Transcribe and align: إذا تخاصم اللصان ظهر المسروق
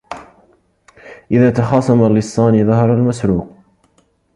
إذا 1.31 1.49
تخاصم 1.51 2.03
اللصان 2.03 2.67
ظهر 2.67 2.93
المسروق 2.93 3.55